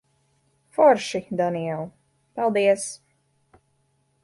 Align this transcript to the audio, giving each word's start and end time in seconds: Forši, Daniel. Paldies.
Forši, 0.73 1.27
Daniel. 1.29 1.93
Paldies. 2.35 3.01